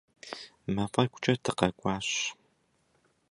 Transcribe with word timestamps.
Мафӏэгукӏэ 0.73 1.33
дыкъакӏуащ. 1.43 2.09